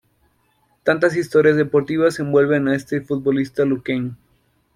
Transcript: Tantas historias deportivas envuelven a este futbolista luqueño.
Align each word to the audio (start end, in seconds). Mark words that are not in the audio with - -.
Tantas 0.83 1.15
historias 1.15 1.57
deportivas 1.57 2.17
envuelven 2.17 2.67
a 2.67 2.75
este 2.75 3.01
futbolista 3.01 3.65
luqueño. 3.65 4.17